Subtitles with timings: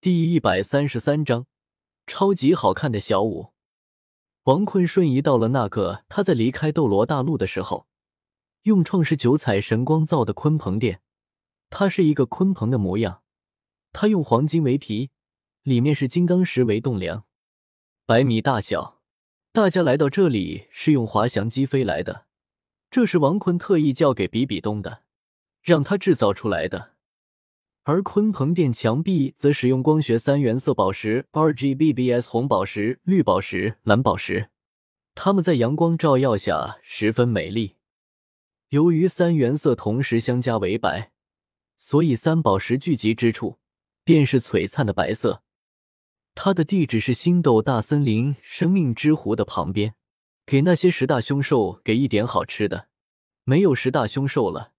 [0.00, 1.46] 第一百三十三章，
[2.06, 3.52] 超级好看的小舞。
[4.44, 7.88] 王坤瞬移到了那个他在离开斗罗大陆的时候
[8.62, 11.00] 用创世九彩神光造的鲲鹏殿。
[11.68, 13.24] 它是一个鲲鹏的模样，
[13.92, 15.10] 它用黄金为皮，
[15.64, 17.24] 里面是金刚石为栋梁，
[18.06, 19.00] 百米大小。
[19.50, 22.26] 大家来到这里是用滑翔机飞来的，
[22.88, 25.02] 这是王坤特意交给比比东的，
[25.60, 26.92] 让他制造出来的。
[27.88, 34.50] 而鲲鹏殿墙壁则使用光学三原色宝石 （RGBBS） 红宝石、绿宝石、蓝宝石，
[35.14, 37.76] 它们在阳光照耀下十分美丽。
[38.68, 41.12] 由于三原色同时相加为白，
[41.78, 43.56] 所以三宝石聚集之处
[44.04, 45.42] 便是璀璨的白色。
[46.34, 49.94] 它的地址是星斗大森林生命之湖的旁边，
[50.44, 52.88] 给那些十大凶兽给一点好吃的。
[53.44, 54.72] 没有十大凶兽了，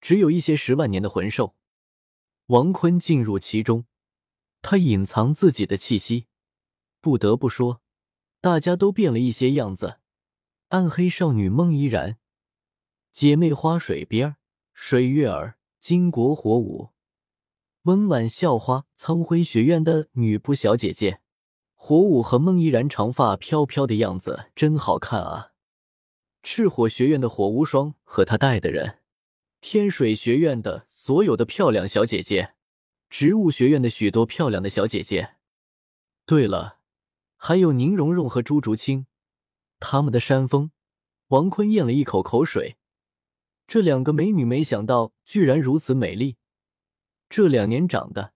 [0.00, 1.54] 只有一些十万年的魂兽。
[2.50, 3.84] 王坤进入其中，
[4.60, 6.26] 他隐藏自己的气息。
[7.00, 7.80] 不得不说，
[8.40, 10.00] 大家都变了一些样子。
[10.70, 12.18] 暗黑少女孟依然，
[13.12, 14.34] 姐妹花水边
[14.72, 16.88] 水月儿，金国火舞，
[17.82, 21.20] 温婉校花，苍辉学院的女仆小姐姐。
[21.76, 25.52] 火舞和孟依然长发飘飘的样子真好看啊！
[26.42, 28.96] 赤火学院的火无双和他带的人。
[29.60, 32.52] 天水学院的所有的漂亮小姐姐，
[33.08, 35.36] 植物学院的许多漂亮的小姐姐。
[36.26, 36.80] 对了，
[37.38, 39.06] 还有宁荣荣和朱竹清，
[39.78, 40.72] 他们的山峰。
[41.28, 42.76] 王坤咽了一口口水，
[43.66, 46.36] 这两个美女没想到居然如此美丽。
[47.30, 48.34] 这两年长的，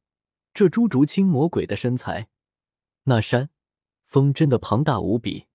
[0.54, 2.30] 这朱竹清魔鬼的身材，
[3.02, 3.50] 那山
[4.06, 5.48] 峰真的庞大无比。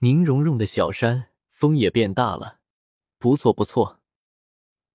[0.00, 2.60] 宁荣荣的小山峰也变大了，
[3.18, 3.97] 不错不错。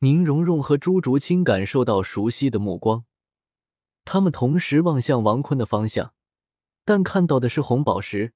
[0.04, 3.06] 宁荣荣和朱竹清感受到熟悉的目光，
[4.04, 6.14] 他们同时望向王坤的方向，
[6.84, 8.34] 但看到的是红宝石、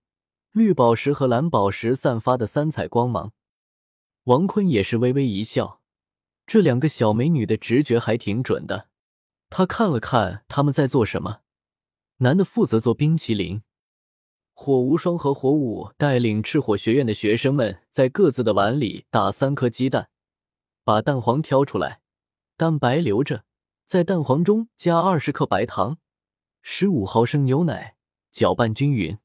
[0.54, 3.34] 绿宝石和蓝宝石散发的三彩光芒。
[4.24, 5.82] 王坤也是微微一笑，
[6.46, 8.88] 这两个小美女的直觉还挺准的。
[9.50, 11.42] 他看了看他们在做什么，
[12.20, 13.62] 男的负责做冰淇淋，
[14.54, 20.10] 火无双和火舞带领赤火学院的学生们在各自的碗里打三颗鸡蛋。
[20.88, 22.00] 把蛋黄挑出来，
[22.56, 23.44] 蛋白留着，
[23.86, 25.98] 在蛋黄中加二十克白糖，
[26.62, 27.98] 十五毫升牛奶，
[28.32, 29.18] 搅拌均匀，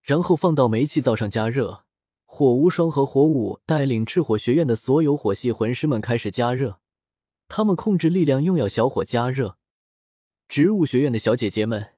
[0.00, 1.84] 然后放到煤气灶上加热。
[2.24, 6.78] 火无双和火舞带领赤火学院的所有火系魂师们开始加热，
[7.48, 9.58] 他们控制力量，用要小火加热。
[10.48, 11.94] 植物学院的小姐姐们，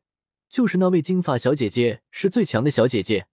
[0.49, 3.27] 就是那位金发小姐姐是最强的小姐姐，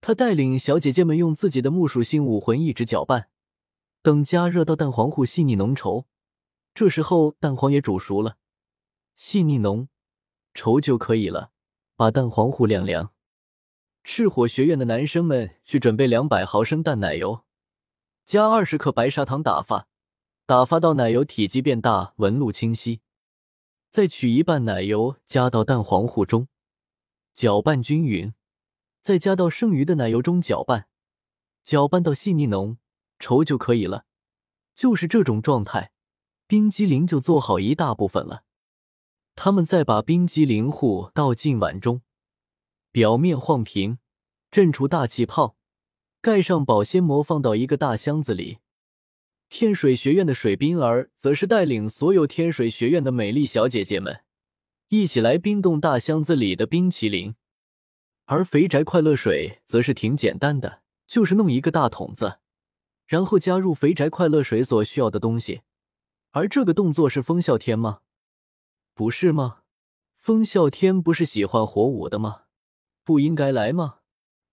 [0.00, 3.30] 她带领小姐姐们用自己的木属性武魂一直搅拌。
[4.04, 6.04] 等加热到蛋黄糊细腻浓稠，
[6.74, 8.36] 这时候蛋黄也煮熟了，
[9.16, 9.88] 细腻浓
[10.52, 11.52] 稠就可以了。
[11.96, 13.14] 把蛋黄糊晾凉。
[14.02, 17.44] 赤火学院的男生们去准备两百毫升淡奶油，
[18.26, 19.88] 加二十克白砂糖打发，
[20.44, 23.00] 打发到奶油体积变大，纹路清晰。
[23.88, 26.48] 再取一半奶油加到蛋黄糊中，
[27.32, 28.34] 搅拌均匀，
[29.00, 30.88] 再加到剩余的奶油中搅拌，
[31.62, 32.76] 搅拌到细腻浓。
[33.24, 34.04] 稠就可以了，
[34.74, 35.92] 就是这种状态，
[36.46, 38.44] 冰激凌就做好一大部分了。
[39.34, 42.02] 他们再把冰激凌糊倒进碗中，
[42.92, 43.96] 表面晃平，
[44.50, 45.56] 震出大气泡，
[46.20, 48.58] 盖上保鲜膜，放到一个大箱子里。
[49.48, 54.20] 天水学院的水冰儿则是带领所有天水学院的美丽小姐姐们
[54.88, 57.34] 一起来冰冻大箱子里的冰淇淋，
[58.26, 62.40] 而肥宅快乐水则是挺简单的，就是弄一个大桶子。
[63.06, 65.62] 然后加入肥宅快乐水所需要的东西，
[66.30, 68.00] 而这个动作是风啸天吗？
[68.94, 69.58] 不是吗？
[70.16, 72.42] 风啸天不是喜欢火舞的吗？
[73.02, 73.96] 不应该来吗？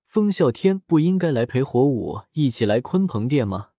[0.06, 3.70] 风啸天不应该来陪火舞一起来鲲鹏殿吗？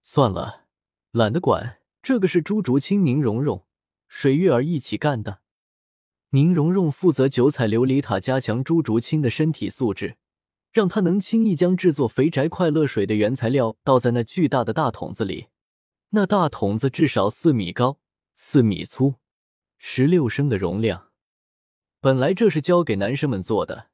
[0.00, 0.64] 算了，
[1.10, 1.80] 懒得管。
[2.02, 3.64] 这个是朱竹清、宁荣荣、
[4.08, 5.40] 水月儿一起干的。
[6.30, 10.16] 宁荣荣负责九彩琉璃塔，加强朱竹清的身体素质。
[10.74, 15.46] 让他能轻易将制作肥宅快乐水的原材料倒在那巨大的大桶子里。
[16.10, 18.00] 那大桶子至少四米高，
[18.34, 19.14] 四米粗，
[19.78, 21.12] 十六升的容量。
[22.00, 23.90] 本来这是交给男生们做的，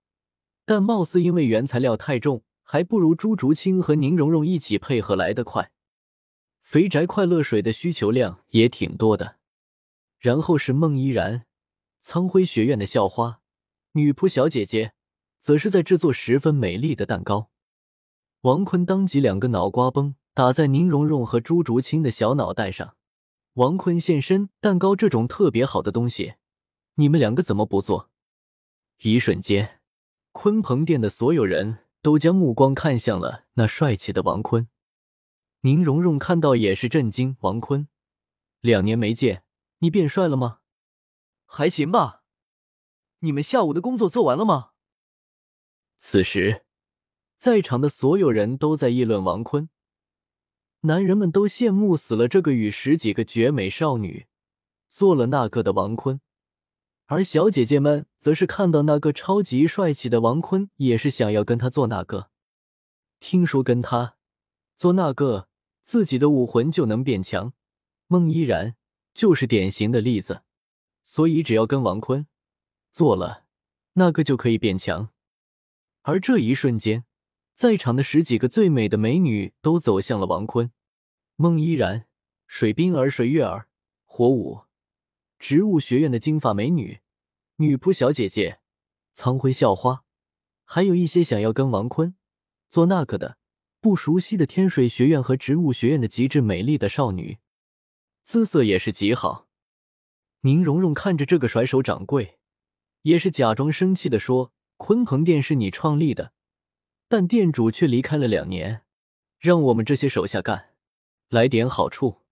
[0.64, 5.70] 但貌似因为原材料太重，还不如朱竹清和宁荣荣一起配合来得快。
[6.62, 9.36] 肥宅快乐水的需求量也挺多的。
[10.18, 11.44] 然后是孟依然，
[12.00, 13.42] 苍辉学院的校花，
[13.92, 14.94] 女仆小姐姐。
[15.40, 17.50] 则是在制作十分美丽的蛋糕。
[18.42, 22.94] 王坤当即两个脑瓜崩打在宁荣荣和朱竹清的小脑袋上。
[23.54, 26.34] 王坤现身，蛋糕这种特别好的东西，
[26.94, 28.10] 你们两个怎么不做？
[29.02, 29.81] 一瞬间，
[30.32, 34.69] 鲲鹏殿的所有人都将目光看向了那帅气的王坤。
[35.62, 37.88] 宁荣荣看到也是震惊：“王坤，
[38.60, 39.42] 两年没见，
[39.81, 40.60] 你变帅了吗？
[41.44, 42.22] 还行吧。
[43.19, 44.69] 你们下午的工作做完了吗？”
[46.02, 46.62] 此时，
[47.37, 49.69] 在场的所有人都在议论王坤。
[50.81, 54.26] 男人们都羡慕死了这个与十几个绝美少女
[54.88, 56.23] 做了那个的王坤，
[57.05, 62.31] 而小姐姐们则是看到那个超级帅气的王坤，也是想要跟他做那个。
[63.20, 64.17] 听说跟他
[64.79, 65.49] 做那个，
[65.82, 67.52] 自己的武魂就能变强，
[68.06, 68.75] 孟依然
[69.12, 70.44] 就是典型的例子。
[71.05, 72.26] 所以只要跟王坤
[72.91, 73.44] 做了
[73.93, 75.11] 那个，就可以变强。
[76.02, 77.05] 而这一瞬间。
[77.52, 80.73] 在场的十几个最美的美女都走向了王坤、
[81.37, 82.06] 孟依然、
[82.47, 83.69] 水冰儿、水月儿、
[84.06, 84.62] 火舞、
[85.38, 87.00] 植物学院的金发美女、
[87.56, 88.61] 女仆小姐姐、
[89.12, 90.05] 苍辉校花，
[90.64, 92.14] 还有一些想要跟王坤
[92.70, 93.37] 做那个的
[93.79, 97.41] 不熟悉的天水学院和植物学院的极致美丽的少女，
[98.23, 99.49] 姿色也是极好。
[100.41, 102.38] 宁荣荣看着这个甩手掌柜，
[103.02, 106.32] 也是假装生气的说：“鲲鹏殿是你创立的。”
[107.06, 108.84] 但店主却离开了两年，
[109.38, 110.74] 让我们这些手下干，
[111.28, 112.22] 来点好处，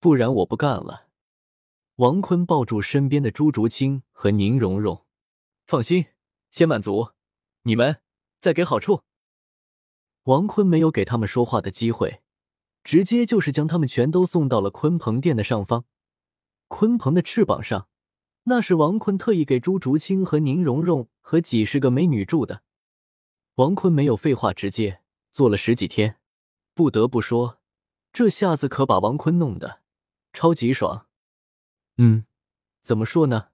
[0.00, 1.08] 不然我不干了。
[1.96, 5.04] 王坤抱住身边的朱竹清和宁荣荣，
[5.66, 6.06] 放心，
[6.50, 7.10] 先满足
[7.64, 8.00] 你们，
[8.40, 9.02] 再给好处。
[10.24, 12.22] 王坤没有给他们说话的机会，
[12.82, 15.84] 直接就是将他们全都送到了鲲鹏殿的上方。
[16.70, 17.88] 鲲鹏的翅膀上，
[18.44, 22.62] 那是王坤特意给朱竹清和宁荣荣和几十个美女住的。
[23.54, 25.00] 王坤没有废话，直接
[25.30, 26.20] 做了十几天。
[26.74, 27.60] 不得不说，
[28.12, 29.80] 这下子可把王坤弄得
[30.32, 31.06] 超级爽。
[31.96, 32.26] 嗯，
[32.82, 33.48] 怎么说呢？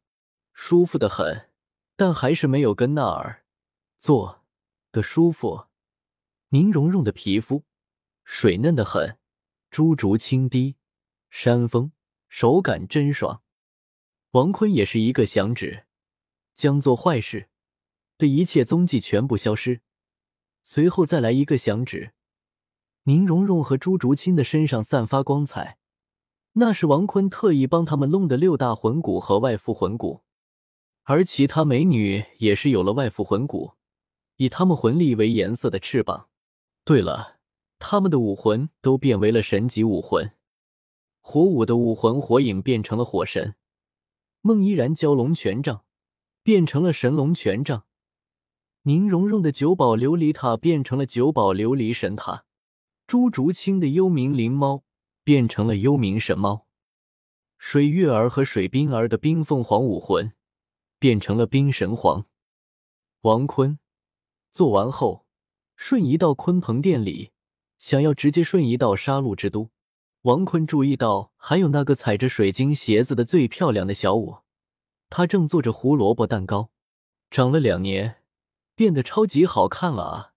[0.53, 1.51] 舒服的很，
[1.97, 3.45] 但还是没有跟那儿
[3.99, 4.43] 做
[4.91, 5.67] 的舒服。
[6.49, 7.65] 宁荣荣的皮肤
[8.25, 9.19] 水嫩的很，
[9.71, 10.77] 朱竹清滴
[11.31, 11.93] 山峰，
[12.29, 13.43] 手感真爽。
[14.33, 15.87] 王坤也是一个响指，
[16.55, 17.49] 将做坏事
[18.17, 19.81] 的一切踪迹全部消失。
[20.63, 22.13] 随后再来一个响指，
[23.05, 25.79] 宁荣荣和朱竹清的身上散发光彩，
[26.53, 30.23] 那是王坤特意帮他们弄的六大魂骨和外附魂骨，
[31.03, 33.73] 而其他美女也是有了外附魂骨，
[34.37, 36.29] 以他们魂力为颜色的翅膀。
[36.85, 37.41] 对了，
[37.81, 40.31] 他们的武魂都变为了神级武魂，
[41.21, 43.57] 火舞的武魂火影变成了火神，
[44.43, 45.85] 孟依然蛟龙权杖
[46.43, 47.85] 变成了神龙权杖。
[48.83, 52.47] 宁荣荣的九宝琉璃塔变成了九宝琉璃神塔，
[53.07, 54.85] 朱竹清的幽冥灵猫
[55.23, 56.67] 变成了幽冥神猫，
[57.59, 60.33] 水月儿和水冰儿的冰凤凰武魂
[60.99, 62.25] 变成了冰神皇。
[63.21, 63.79] 王坤
[64.51, 65.27] 做完后，
[65.77, 67.33] 瞬移到鲲鹏殿里，
[67.77, 69.69] 想要直接瞬移到杀戮之都。
[70.23, 74.39] 王坤注意到还有那个踩着水晶鞋子的最漂亮的小舞，
[75.09, 76.71] 她正做着胡萝卜蛋糕，
[77.31, 78.17] 长了两年。
[78.75, 80.30] 变得超级好看了啊！